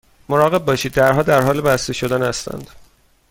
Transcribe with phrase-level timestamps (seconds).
[0.29, 2.69] مراقب باشید، درها در حال بسته شدن هستند.